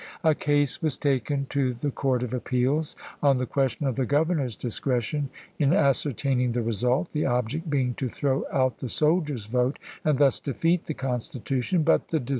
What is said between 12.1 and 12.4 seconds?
de 1864.